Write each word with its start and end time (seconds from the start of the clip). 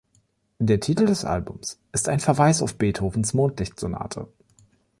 Der 0.57 0.79
Titel 0.79 1.05
des 1.05 1.25
Albums 1.25 1.79
ist 1.91 2.09
ein 2.09 2.19
Verweis 2.19 2.63
auf 2.63 2.75
Beethovens 2.75 3.35
„Mondlichtsonate“. 3.35 4.27